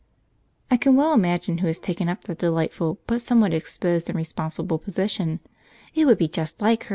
[0.71, 4.79] I can well imagine who has taken up that delightful but somewhat exposed and responsible
[4.79, 5.41] position
[5.93, 6.89] it would be just like her!